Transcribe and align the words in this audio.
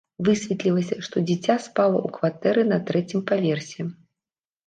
Высветлілася, 0.27 0.95
што 1.07 1.21
дзіця 1.27 1.57
спала 1.65 1.97
ў 1.99 2.15
кватэры 2.17 2.61
на 2.71 2.79
трэцім 2.87 3.19
паверсе. 3.33 3.81